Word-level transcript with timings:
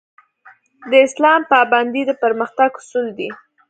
د 0.89 0.93
اسلام 1.07 1.41
پابندي 1.51 2.01
د 2.07 2.11
پرمختګ 2.23 2.69
اصول 2.79 3.07
دي 3.17 3.29